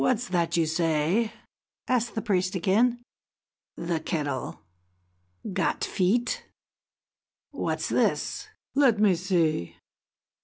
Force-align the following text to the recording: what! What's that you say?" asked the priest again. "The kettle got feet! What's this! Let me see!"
what! 0.01 0.13
What's 0.13 0.29
that 0.29 0.57
you 0.57 0.65
say?" 0.65 1.31
asked 1.87 2.15
the 2.15 2.23
priest 2.23 2.55
again. 2.55 3.03
"The 3.77 3.99
kettle 3.99 4.61
got 5.53 5.83
feet! 5.83 6.43
What's 7.51 7.87
this! 7.87 8.47
Let 8.73 8.97
me 8.99 9.13
see!" 9.13 9.75